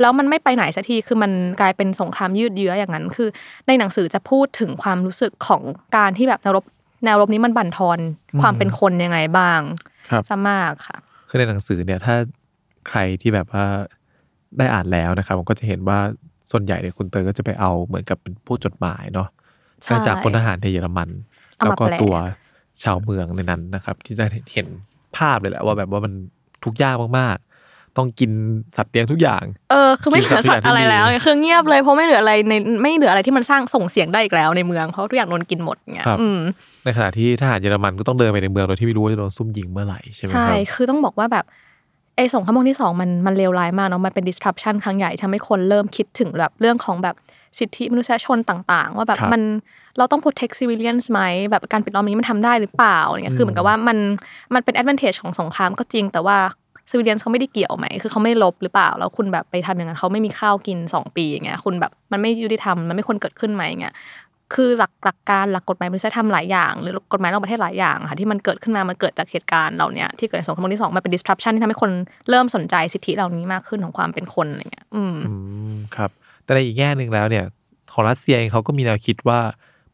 [0.00, 3.28] แล้วมันไม่ไปไหนสักทีคือมันกลายเป็นสงครามยืดเยื้ออย่างนั้น คือ
[3.66, 5.62] ในหนังสือจะพูดถึงความรู้สึกของ
[5.96, 6.64] การที่แบบแนวรบ
[7.04, 7.98] แนวรบนี้มันบั่นทอน
[8.42, 9.60] ความเป็นคนยังไงบ้าง
[10.10, 10.96] ครับซะมากค่ะ
[11.28, 12.16] คือในหนังสือเนี่ยถ้า
[12.88, 13.64] ใครที่แบบว่า
[14.58, 15.98] ได้อ่านแล้วนะครับผมก็จะเห็นว่า
[16.50, 19.28] ส่วนใหญ่เนี่ยคุณเตยก็จะไปเอาเหมือนกับเป็นผู้จดหมายเนาะ
[19.82, 21.08] ใช่จากพลทหารในเยอรมัน
[21.58, 22.14] เอาแล้วมาก็แปลตัว
[22.82, 24.66] ชาวเมืองในนั้นนะครับ ที่จะเห็น
[25.16, 26.12] ภาพเลยแหละว่าแบบว่ามัน
[26.64, 27.43] ทุกข์ยากมากๆ
[27.96, 28.30] ต้องกิน
[28.76, 36.40] สัตว์เลี้ยงทุกอย่าง เออ คือไม่เหลือสัตว์อะไรแล้วคือเงียบเลยเพราะไม่เหลืออะไรในไม่เหลืออะไรที่มันสร้างส่งเสียงได้อีกแล้วในเมืองเพราะทุกอย่างโดนกินหมดเงี้ยครับอืม
[36.84, 41.44] ในขณะที่ทหารเยอรมันก็ต้องเดินไปในเมืองโดยที่ไม่รู้ว่าจะโดนซุ่มยิงเมื่อไหร่ใช่ไหมคใช่รับคือต้องบอกว่าแบบ
[42.16, 47.16] ไอ้สงครามโลกที่สองมันมันเลวร้ายมากเนาะมันเป็น disruption ครั้งใหญ่ทำให้คนเริ่มคิดถึงแบบเรื่องของแบบ
[47.58, 49.42] สิทธิมนุษยชนต่าง ๆ ว่าแบบครับมัน
[49.98, 51.20] เราต้อง protect civilians ไหม
[51.50, 53.98] แบบการปิดล้อมนี้มันทำได้หรือเปล่าอะไรเงี้ยคือเหมือนกับว่ามัน
[54.54, 56.36] มันเป็น advantage ของสงครามก็จริง แต่ว่า
[56.94, 63.94] civilians เขาไม่ได้เกี่ยวไหมคือเขาไม่ลบหรือเปล่า แล้วคุณแบบไปทำอย่างนั้นเขาไม่มีข้าวกินสองปีอย่างเงี้ยคุณแบบมันไม่ยุติธรรมมันไม่ควรเกิดขึ้นไหมอย่างเงี้ย
[64.54, 71.90] คือหลักหลักการหลักกฎหมายมนุษยธรรมหลายอย่าง หรือกฎหมายระหว่างประเทศหลายอย่างค่ะที่มันเกิดขึ้นมา มันเกิดจากเหตุการณ์เหล่าเนี้ยที่เกิดในสงครามโลกที่สองมันเป็น disruption ที่ทำให้คน
[72.30, 75.32] เริ่มสนใจสิทธิเหล่านี้มากขึ้นของความเป็นคนอะไรเงี้ยอืมอื
[75.74, 76.10] มครับ
[76.44, 77.44] แต่ในอีกแง่หนึ่งแล้วเนี่ย
[77.92, 79.38] ของรัสเซียเองเขาก็มีแนวคิดว่า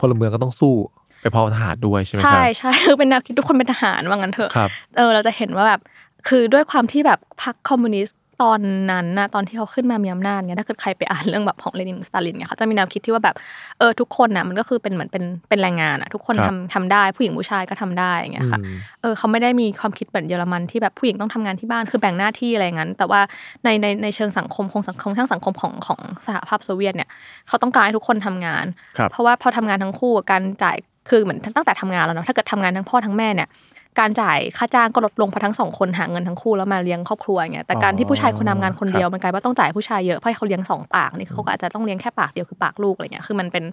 [0.00, 0.74] พลเมืองก็ต้องสู้
[1.22, 5.80] ไปพร้อมทหารด้วยใช่ไหมคใช่รับใช่คือเป็นแนวคิดทุกคนเป็นทหารว่างั้นเถอะครับเออเราจะเห็นว่าแบบ
[6.28, 13.36] คือด้วยความที่แบบพรรคคอมมิวนิสต์ตอนนั้นนะตอนที่เขาขึ้นมามีอำนาจเนี่ยถ้าเกิดใครไปอ่านเรื่องแบบของเลนินสตาลินเนี่ยเขาจะมีแนวคิดที่ว่าแบบ
[13.78, 23.20] เออทุกคนน่ะมันก็คือเป็นเหมือนเป็นเป็นแรงงานอะทุกคนครับทำทำได้ผู้หญิงผู้ชายก็ทำได้อย่างเงี้ยค่ะอืมเออเขาไม่ได้มีความคิดแบบเยอรมันที่แบบผู้หญิงต้องทำงานที่บ้านคือแบ่งหน้าที่อะไรอย่างนั้น แต่ว่า
[23.64, 27.08] ในในในเชิงสังคมคงสังคมทั้งสังคมของของสหภาพโซเวียตเนี่ย
[27.48, 28.66] เขาต้องการให้ทุกคนทำงาน
[28.98, 30.76] ครับเพราะว่าพอทำงานทั้งคู่การจ่าย
[31.08, 33.48] คือเหมือนตั้งแต่ทำงานแล้วเนาะถ้าเกิดทำงานทั้งพ่อทั้งแม่เนี่ย
[33.98, 43.64] การจ่ายค่าจ้างก็ลดลงเพราะทั้งสองคนหาเงินทั้งคู่แล้วมาเลี้ยงครอบครัวอย่างเงี้ยแต่การที่ผู้ชายคนทำงานคนเดียวมันกลายว่าต้องจ่ายผู้ชายเยอะเพราะเขาเลี้ยงสองปากนี่เขาก็อาจจะต้องเลี้ยงแค่ปากเดียวคือปากลูกอะไรเงี้ยคือมันเป็น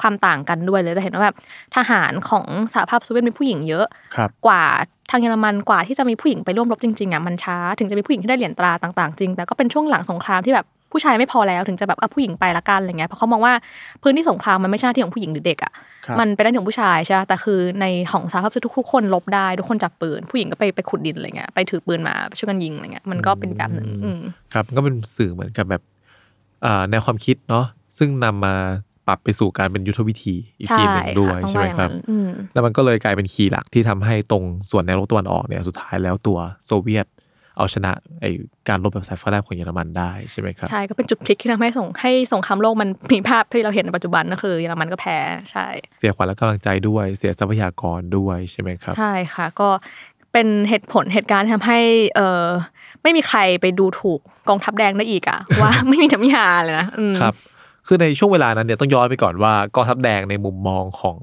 [0.00, 1.36] ความต่างกันด้วยเลยจะเห็นว่าแบบ
[1.76, 4.64] ทหารของสหภาพโซเวียตมีผู้หญิงเยอะครับกว่า
[5.10, 13.54] ทางเยอรมันกว่าที่จะมีผู้หญิงไปร่วมรบจริงๆอะมันช้าถึงจะมีผู้หญิงที่ได้เหรียญตราต่างๆจริงแต่ก็เป็นช่วงหลังสงครามที่แบบผู้ชายไม่พอแล้วถึงจะแบบเอาผู้หญิงไปละกันอะไรเงี้ยเพราะเขามองว่า
[14.02, 24.20] พื้นที่สงครามมันไม่ใช่หน้าที่ของผู้หญิงหรือเด็กอะครับ มันเป็นหน้าที่ของผู้ชายใช่ปะแต่คือในของสหภาพทุกทุกๆคนลบได้ทุกคนจับปืน ผู้หญิงก็ไปไปขุดดินอะไรเงี้ยไปถือปืนมาช่วยกันยิงอะไรเงี้ยมันก็เป็นแบบหนึ่งอืม
[24.52, 25.82] ครับมันก็เป็นสื่อเหมือนกับแบบ
[26.64, 27.64] อ่าแนวความคิดเนาะ
[27.98, 28.54] ซึ่งนำมา
[29.08, 37.06] ปรับไปสู่การเป็นยุทธวิธีอีกทีหนึ่งด้วยค่ะต้องใช่ไหมว่าอย่างครับนั้นอืมแล้วมันก็เลยกลายเป็นคีย์หลักที่ทำให้ตรงส่วนแนวรบตะวันออกเนี่ยสุดท้ายแล้วตัวโซเวียต
[37.56, 38.26] เอาชนะไอ
[38.68, 45.18] การรบแบบสายฟ้าแลบของเยอรมันได้ใช่ไหมครับ ใช่ ก็เป็นจุดพลิกที่ทำให้ส่งให้สงครามโลกมันมีภาพที่เราเห็นในปัจจุบันก็คือเยอรมันก็แพ้
[45.52, 45.66] ใช่
[45.98, 49.68] เสียขวัญและกำลังใจด้วยเสียทรัพยากรด้วยใช่ไหมครับ ใช่ค่ะก็
[50.32, 51.80] เป็นเหตุผลเหตุการณ์ที่ทำให้
[52.16, 52.46] เออ
[53.02, 57.34] ไม่มีใครไปดูถูกกองทัพแดงได้อีกอะว่าไม่มีน้ำยาเลยนะอืมครับ
[57.86, 61.18] คือในช่วงเวลานั้นเนี่ยต้องย้อนไปก่อนว่ากองทัพแดงในมุมมองของ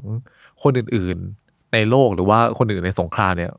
[0.64, 3.52] คนอื่นๆ ในโลกหรือว่าคนอื่นในสงครามเนี่ย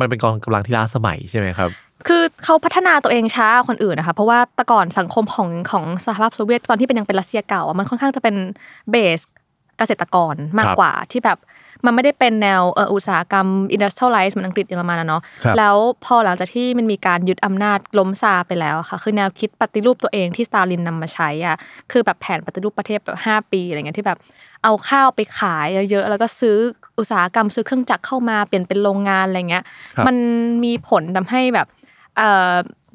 [0.00, 1.70] มันเป็นกองกำลังที่ล้าสมัยใช่ไหมครับ
[2.06, 8.34] คือเขาพัฒนาตัวเองช้ากว่าคนอื่นนะคะ เพราะว่าแต่ก่อนสังคมของของสหภาพโซเวียตตอนที่เป็นยังเป็นรัสเซียเก่าอะมันค่อนข้างจะเป็น
[8.90, 9.20] base
[9.78, 11.38] เกษตรกรมากครับกว่าที่แบบ
[11.84, 21.56] มันไม่ได้เป็นแนวเอออุตสาหกรรมอินดัสเทรียลไลซ์เหมือนอังกฤษเยอรมันนะเนาะครับแล้วพอหลังจากที่มันมีการยึดอำนาจล้มซาร์ไปแล้วอะค่ะ คือแนวคิดปฏิรูปตัวเองที่สตาลินนำมาใช้อะ
[21.92, 24.18] คือแบบแผนปฏิรูปประเทศแบบห้าปีอะไรเงี้ยที่แบบ
[24.64, 26.56] เอาข้าวไปขายเยอะๆแล้วก็ซื้อ
[26.98, 29.64] อุตสาหกรรมซื้อเครื่องจักรเข้ามาเปลี่ยนเป็นโรงงานอะไรเงี้ย
[29.96, 30.16] ครับมัน
[30.64, 31.73] มีผลทำให้แบบเอ่อ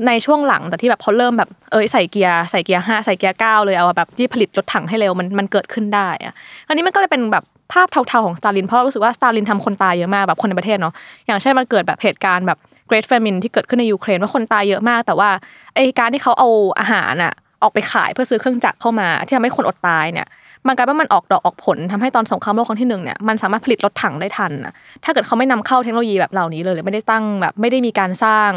[0.08, 6.34] ในช่วงหลังแต่ที่แบบพอเริ่มแบบเอ้ยใส่เกียร์ใส่เกียร์ห้าใส่เกียร์เก้าเลยเอาแบบที่ผลิตรถถังให้เร็วมันมันเกิดขึ้นได้อะ
[6.68, 10.94] อันนี้มันก็เลยเป็นแบบภาพเทาๆของสตาลินเพราะรู้สึกว่าสตาลินทำคนตายเยอะมากแบบคนในประเทศเนาะ
[11.28, 15.30] อย่างเช่นมันเกิดแบบเหตุการณ์แบบ Great Famine ที่เกิดขึ้นในยูเครนว่าคนตายเยอะมาก แต่ว่า
[15.76, 20.28] ไอการที่เขาเอาอาหารอะออกไปขายเพื่อซื้อเครื่องจักรเข้ามา ที่ทำให้คนอดตายเนี่ย
[20.68, 28.52] มันกลายเป็นมันออกดอกออกผลทำให้ตอนสงครามโลกครั้งที่หนึ่งเนี่ยมันสามารถผลิตรถถังได้ทันนะถ้าเกิดเขาไม่นำเข้าเทคโนโลยีแบบเหล่านี้เลยหรือไม่ได้ตั้งแบบไม่ได้มีการสร้าง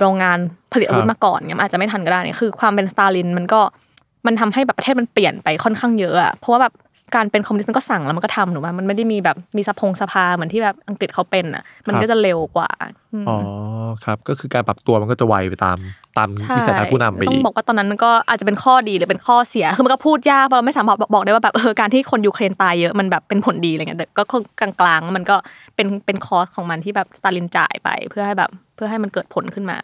[0.00, 0.38] โรงงาน
[0.72, 3.60] ผลิตอาวุธมาก่อนเนี่ยอาจจะไม่ทันก็ได้เนี่ยคือความเป็นสตาลินมันก็
[4.26, 6.72] มันทำให้แบบประเทศมันเปลี่ยนไปค่อนข้างเยอะอะเพราะว่าแบบ
[7.14, 12.70] การเป็นคอมมิวนิสต์มันก็สั่งแล้วมันก็ทำหนูว่ามันไม่ได้มีแบบมีสภงสภาเหมือนที่แบบอังกฤษเขาเป็นอะ มันก็จะเร็วกว่า
[13.28, 13.36] อ๋อ
[14.04, 15.78] ครับ ก็คือการปรับตัวมันก็จะไวไปตาม
[16.18, 24.22] ตามวิสัยทัศน์ผู้นำไปต้องบอกว่าตอนนั้นมันก็อาจจะเป็นข้อดีหรือเป็นข้อเสียคือมันก็พูดยากเราไม่สามารถบอกได้ว่าแบบเออการที่คนยูเครนตายเยอะมันแบบเป็นผลดีอะไรเงี้ยก็
[24.60, 25.36] กลางๆมันก็
[25.76, 29.78] เป็นเป็นคอสของมันที่แบบสตาลินจ่ายไป เพื่อให้แบบเพื่อให้มันเกิดผลขึ้นมา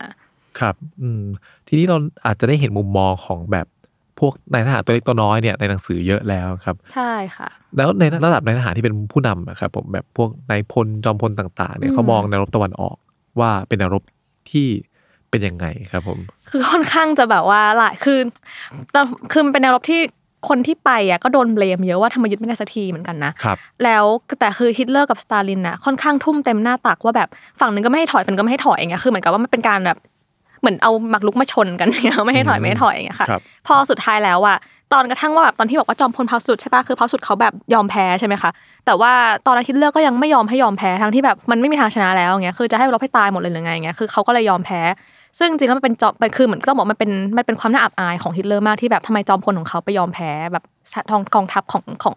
[0.61, 1.25] ครับ อืม
[1.66, 1.96] ทีนี้เรา
[2.27, 3.66] อาจจะได้เห็นมุมมองของแบบ
[4.20, 12.96] พวกนายทหารตัวเล็กตัวน้อยเนี่ยในหนังสือเยอะแล้วครับ ใช่ค่ะ แล้วในระดับนายทหารที่เป็นผู้นำครับผมแบบพวกนายพลจอมพลต่างๆเนี่ยเขามองแนวรบตะวันออก
[13.40, 14.02] ว่าเป็นแนวรบ
[14.50, 14.66] ที่
[15.31, 16.18] เป็นยังไงครับผม
[16.50, 18.18] คือค่อนข้างจะแบบว่าหลายคือ
[19.33, 20.00] คือมันเป็นแนวรบที่
[20.48, 24.05] คนที่ไปอะก็โดนเบลมเยอะว่าทำไมยึดไม่ได้สักทีเหมือนกันนะครับแล้ว
[24.40, 27.29] แต่คือฮิตเลอร์กับสตาลินน่ะค่อนข้างทุ่มเต็มหน้าตักว่าแบบ
[27.61, 29.98] ฝั่งหนึ่งก็ไม่ให้ถอยฝั่งก็ไม่ให้ถอยอย่างเงี้ยคือเหมือนกับว่ามันเป็นการแบบ
[30.61, 33.29] เหมือนเอาหมักลุกมาชนกันเนี่ยไม่ให้ถอยไม่ให้ถอยอย่างเงี้ยค่ะ
[33.66, 34.59] พอสุดท้ายแล้วอะ
[34.92, 38.51] ตอนกระทั่งว่าแบบตอนที่บอกว่าจอมพลพาสุดใช่ปะคือพาสุดเขาแบบยอมแพ้ใช่ไหมคะ
[38.87, 39.12] แต่ว่า
[39.47, 44.81] ตอนอาทิตย์เลือกก็ยังไม่ยอมให้ยอมแพ้ทั้งที่แบบมันไม่มีทางชนะแล้วเงี้ยคือจะให้เราให้ตายหมดเลยหรือไงเงี้ยคือเขาก็เลยยอมแพ้
[45.38, 50.64] ซึ่งจริงๆแล้วมันเป็นจอมเป็นคือเหมือนต้องบอกมันเป็นมันเป็นความน่าอับอายของฮิตเลอร์มากที่แบบทำไมจอมพลของเขาไปยอมแพ้แบบ
[51.11, 52.16] ต่อกองทัพของของ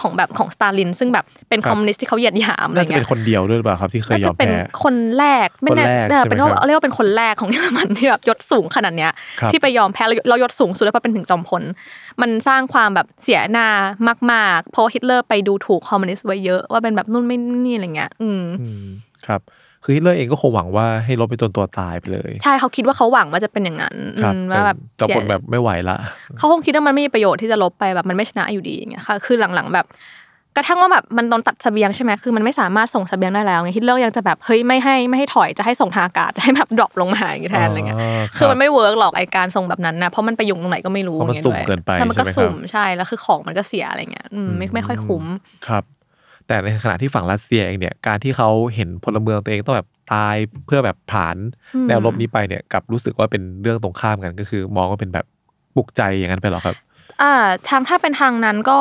[0.00, 5.84] ของแบบของสตาลิน ซึ่งแบบเป็นคอมมิวนิสต์ที่เขาเหยียดหยามอะไรเงี้ยน่าจะเป็นคนเดียวด้วยหรือเปล่าครับที่เคยยอมแพ้เป็นคนแรกไม่แน่
[6.24, 9.12] เป็นเรียกว่าเป็นคนแรกของเยอรมันที่แบบยศสูงขนาดเนี้ย
[9.52, 11.62] ที่ไปยอมแพ้แล้วยศสูงสุดแล้วเป็นถึงจอมพล
[12.20, 13.68] มันสร้างความแบบเสียหน้า
[14.32, 18.42] มาก ๆ เพราะฮิตเลอร์ไปดูถูกคอมมิวนิสต์ไว้เยอะว่าเป็นแบบนู่นไม่นี่อะไรเงี้ย อืม
[19.26, 19.40] ครับ
[19.84, 23.96] คือฮิตเลอร์เองก็คงหวังว่าให้รบไปจนตัวตายไปเลย ใช่เขาคิดว่าเขาหวังว่าจะเป็นอย่างนั้น
[24.50, 25.96] ว่าแบบจอมพลแบบไม่ไหวละ
[26.38, 29.86] เขาคงคิดว่ามันไม่มีประโยชน์ที่จะรบไปแบบมันไม่ชนะอยู่ดีอย่างเงี้ยค่ะคือหลังๆแบบ
[30.56, 38.00] กระทั่งว่าแบบมันโดนตัดเสบียงใช่ไหมคือมันไม่สามารถส่งเสบียงได้แล้วไงฮิตเลอร์ยังจะแบบเฮ้ยไม่ให้ไม่ให้ถอยจะให้ส่งทางอากาศจะให้แบบ drop ลงมาอย่างแทนอะไรเงี้ย
[38.36, 44.26] คือมันไม่เวิร์กหรอกไอการส่งแบบนั้นนะเพราะมันไปยุ่งตรงไหนก็ไม่รู้มันสุ่มเกินไปแล้วมันก็สุ่มใช่แล้วคือของมันก็เสียอะไรเงี้ย
[44.58, 45.24] ไม่ไม่ค่อยคุ้ม
[45.66, 45.84] ครับ
[46.48, 51.36] แต่ในขณะที่ฝั่งรัสเซียเองเนี่ยการที่เขาเห็นพลเมืองตัวเองต้องแบบตายเพื่อแบบผ่าน
[51.88, 55.26] แนวรบนี้ไปเนี่ยกับรู้สึกว่าเป็นเรื่องตรงข้ามกันก็คือ มองว่าเป็นแบบ
[55.76, 56.76] ปลุกใจอย่างนั้นไปหรอครับ
[57.22, 57.34] อ่า
[57.68, 58.76] ทางถ้าเป็นทางนั้นก็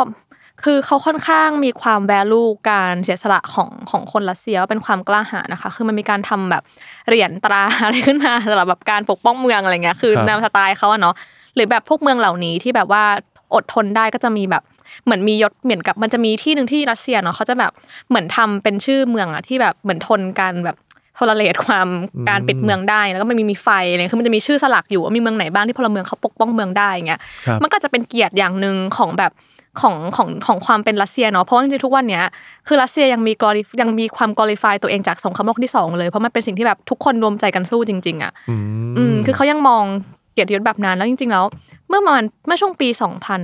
[0.63, 6.63] คือเขาค่อนข้างมีความแวลูการเสียสละของของคนรัสเซียเป็นความกล้าหาญนะคะ คือมันมีการทำแบบ
[7.07, 11.15] เหรียญตราอะไรขึ้นมาสำหรับแบบการปกป้องเมืองอะไรเงี้ยคือแนวสไตล์เขาอะเนาะ
[11.55, 13.03] หรือแบบพวกเมืองเหล่านี้ที่แบบว่า
[13.53, 14.63] อดทนได้ก็จะมีแบบ
[15.05, 17.71] เหมือนมียศเหมือนกับมันจะมีที่หนึ่งที่รัสเซียเนาะเขาจะแบบ
[18.09, 20.77] เหมือนทำเป็นชื่อเมืองอะที่แบบเหมือนทนการแบบ
[21.17, 21.87] ทรเลตความ
[22.29, 27.19] การปิดเมืองได้แล้วก็มันมีมีไฟเนี่ยคือมันจะมีชื่อสลักอยู่ว่ามีเมืองไหนบ้างที่พลเมืองเขาปกป้องเมืองได้เงี้ย
[27.63, 29.31] มันก็จะเป็นเกียรติอย่างหนึ่งของแบบ
[29.81, 32.23] ของของของความเป็นรัสเซียเนาะเพราะจริงๆทุกวันเนี้ย
[32.67, 38.31] คือรัสเซียยังมี glori ยังมีความ glorify ตัวเองจากสงครามโลกที่สองเลยเพราะมันเป็นสิ่งที่แบบทุกคนรวมใจกันสู้จริง ๆอะ
[38.97, 39.83] อืมคือเขายังมอง
[40.33, 41.45] เกียรติยศแบบนั้นแล้วจริง ๆ แล้ว
[41.89, 42.87] เมื่อมันเมื่อช่วงปี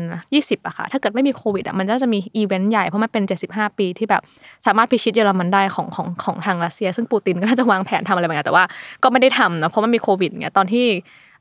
[0.05, 4.21] 2020อะค่ะ ถ้าเกิดไม่มีโควิดอะมันก็จะมีอีเวนต์ใหญ่ เพราะมันเป็น 75 ปีที่แบบ
[4.65, 8.63] สามารถพิชิตเยอรมันได้ของของของทางรัสเซีย ซึ่งปูตินก็น่าจะวางแผนทำอะไรบางอย่างแต่ว่า
[9.03, 10.85] ก็ไม่ได้ทำนะเพราะมันมีโควิดเนี่ยตอนที่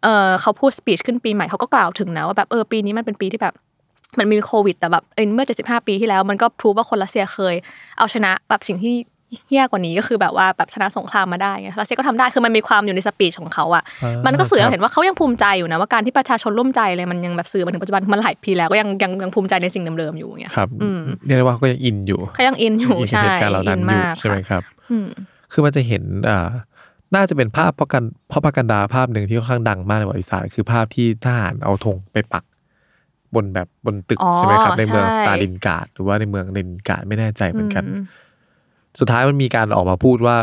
[0.02, 3.54] เออเขาพูด speech ขึ้นปีใหม่เขาก็กล่าวถึงนะว่าแบบเออปีนี้มันเป็นปีที่แบบ
[4.18, 7.54] มันมีโควิด แต่แบบเมื่อ 75 ปีที่แล้วมันก็พรูว่าคนรัสเซียเคย
[7.98, 8.94] เอาชนะแบบสิ่งที่
[9.48, 13.84] เฮี้ยกว่านี้ก็คือแบบว่าแบบชนะสงครามมาได้ไงรัสเซียก็ทำได้คือมันมีความอยู่ในสปีชของเขาอะ
[14.26, 20.68] มันก็สื่อเราเห็นว่าเขายังภูมิใจอยู่นะว่าการที่ประชาชนร่วมใจเลยมันยังแบบสื่อมาถึงปัจจุบันมันหลายปีแล้วก็ยังยังยังภูมิใจในสิ่งเดิมๆอยู่เงี้ยครับ
[21.26, 23.24] เรียกว่าเขายังอินอยู่เขายังอินอยู่ใช่
[23.66, 24.62] อินมากใช่ไหมครับ
[25.52, 26.48] คือมันจะเห็นอ่า
[27.14, 32.44] น่าจะเป็นภาพเพราะกันเพราะพักันดาภาพหนึ่งที่ค่อนข้างดังมากในประวัติศาสตร์คือภาพที่ทหารเอาธงไปปัก
[33.34, 37.84] บนแบบบนตึกใช่ไหมครับในเมืองสตาลินการ์ดหรือว่าในเมืองเลนการ์ดไม่แน่ใจเหมือนกัน
[39.00, 40.36] สุดท้ายมันมีการออกมาพูดว่า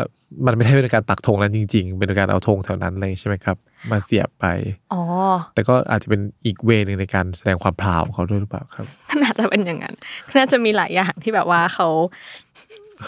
[0.46, 3.58] มันไม่ได้เป็นการปักธงนั้นจริง ๆ เป็นการเอาธงแถวนั้นเลยใช่ไหมครับ
[3.92, 4.46] มาเสียบไป
[4.94, 5.02] อ๋อ
[5.54, 8.86] แต่ก็อาจจะเป็นอีกเวนึงในการแสดงความพราวของเขาด้วยหรือเปล่าครับ
[9.22, 9.96] น่าจะเป็นอย่างนั้น
[10.38, 11.88] น่าจะมีหลายอย่างที่แบบว่าเขา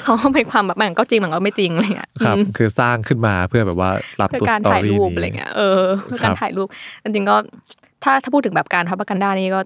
[0.03, 5.81] เขาเป็นความแบบมันก็จริงมันก็ไม่จริงอะไรเงี้ยครับ คือสร้างขึ้นมาเพื่อแบบว่ารับตัวการถ่ายรูปอะไรเงี้ยเออ
[6.23, 6.67] การถ่ายรูป
[7.03, 7.35] จริงๆก็
[8.03, 9.61] ถ้าถ้าพูดถึงแบบการทับกันด้านี่ก็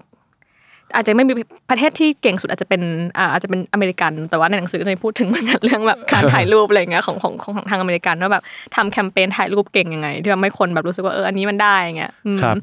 [0.94, 1.32] อาจจะไม่มี
[1.70, 2.82] ประเทศที่เก่งสุดอาจจะเป็น
[3.18, 8.42] อ่าอาจจะเป็นอเมริกัน แต่ว่าในหนังสือจะพูดถึงเหมือนกันเรื่องแบบการถ่ายรูปอะไรเงี้ยของของของทางอเมริกันว่าแบบ
[8.76, 12.56] ทำแคมเปญถ่ายรูปเก่งยังไง ที่ทำให้คนแบบรู้สึกว่าเอออันนี้มันได้เงี้ยครับ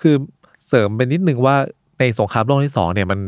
[0.00, 0.14] คือ
[0.66, 1.56] เสริมไปนิดนึงว่า
[1.98, 3.20] ในสงครามโลกที่สองเนี่ยมัน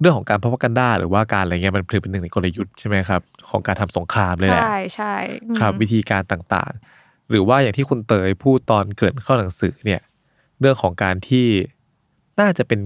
[0.00, 5.14] เรื่องของการพ r o p a g a n d a หรือว่าการอะไรเงี้ยมันถือเป็นหนึ่งในกลยุทธ์ใช่ไหมครับของการทำสงครามเลยแหละใช่ใช่
[5.58, 10.00] ครับวิธีการต่างๆ หรือว่าอย่างที่คุณเตยพูดตอนเกิดเข้าหนังสือเนี่ย
[10.60, 11.46] เรื่องของการที่
[12.40, 12.80] น่าจะเป็น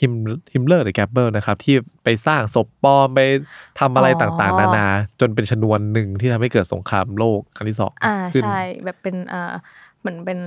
[0.00, 0.12] ฮิม
[0.52, 3.20] ฮิมเลอร์หรือเกิบเบิลส์นะครับ ที่ไปสร้างศพปลอมไป
[3.80, 4.86] ทำอะไรต่างๆ นานา
[5.20, 9.52] จนเป็นชนวนหนึ่งที่ทำให้เกิดสงครามโลกครั้งที่สองอ่าขึ้นใช่ แบบเป็นอ่า
[10.00, 10.38] เหมือนเป็น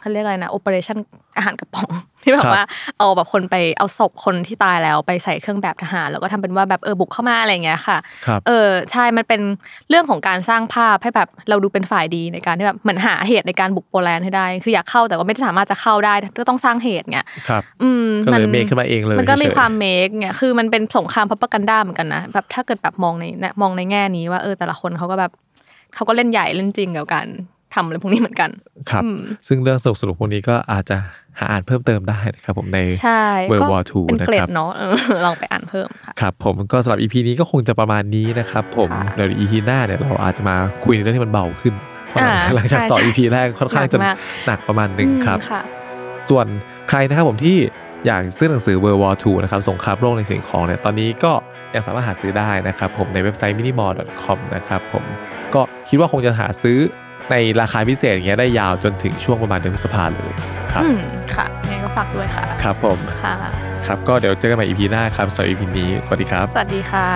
[0.00, 0.98] เขาเรียกอะไรนะ operation
[1.36, 1.90] อาหารกระป๋อง
[2.22, 2.64] ที่แบครับบว่า
[2.98, 9.40] เอาแบบคนไปเอาศพคนที่ตายแล้วไปใส่เครื่องแบบทหาร แล้วก็ทำเป็นว่าแบบเออบุกเข้ามาอะไรอย่างเงี้ยค่ะครับเออใช่มันเป็น
[9.88, 25.32] เรื่องของการสร้างภาพให้แบบเราดูเป็นฝ่ายดีในการที่แบบเหมือนหาเหตุในการบุกโปแลนด์ให้ได้ คืออยากเข้าแต่ว่าไม่สามารถจะเข้าได้ก็ต้องสร้างเหตุเงี้ยครับอืมก็เลยเมคขึ้นมาเองเลยมันก็มีเฉยๆความเมคเนี่ยคือมันเป็นสงครามพับกันด้าเหมือนกันนะแบบถ้าเกิดแบบมองในเนี่ยมองในแง่นี้ว่าเออแต่ละคนเขาก็แบบ
[25.94, 27.26] เขาก็เล่นใหญ่เล่นจริงกับการ
[27.74, 28.50] ทำอะไรพวกนี้เหมือนกัน
[28.90, 30.96] ครับอืมซึ่งเรื่องสนุกสนุกๆพวกนี้ก็อาจจะ
[31.38, 41.74] หาอ่านเพิ่มเติมได้นะครับผมในใช่ World ก็ War II เป็นเกรนะครัดบเนาะเออลองไปอ่านเพิ่มค่ะครับผมก็สำหรับ EP นี้ก็คงจะประมาณนี้นะครับผมค่ะเดี๋ยว EP หน้าเนี่ยเราอาจจะมาคุยในเรื่องที่มันเบาขึ้น
[42.08, 45.62] เพราะหลังอ่าหลังจากใช่สองใช่ EP แรกค่อนข้างจะหนักมากหนักประมาณหนึ่งครับอืมค่ะ
[46.30, 46.46] ส่วน
[46.88, 47.56] ใครนะครับผมที่
[48.06, 51.32] อยากซื้อหนังสือ World War II นะครับสงครามโลกในสิ่งของเนี่ยตอนนี้ก็
[51.74, 55.04] ยังสามารถหาซื้อได้นะครับผมในเว็บไซต์ minimall.com นะครับผม
[55.54, 56.78] ก็คิดว่าคงจะหาซื้อ
[57.30, 60.32] ในราคาพิเศษอย่างเงี้ยได้ยาวจนถึงช่วงประมาณเดือนพฤษภาเลย
[60.72, 61.00] ครับอืม
[61.34, 63.34] ค่ะยังไงก็ฝากด้วยค่ะ ครับผมค่ะ
[63.86, 67.08] ครับก็เดี๋ยวเจอกันใหม่ EP หน้าครับสำหรับ EP นี้สวัสดีครับ สวัสดีค่ะ